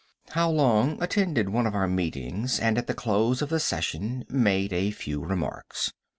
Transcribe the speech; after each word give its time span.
How 0.29 0.49
Long 0.49 0.97
attended 0.99 1.49
one 1.49 1.67
of 1.67 1.75
our 1.75 1.87
meetings 1.87 2.59
and 2.59 2.79
at 2.79 2.87
the 2.87 2.95
close 2.95 3.43
of 3.43 3.49
the 3.49 3.59
session 3.59 4.25
made 4.27 4.73
a 4.73 4.89
few 4.89 5.23
remarks. 5.23 5.93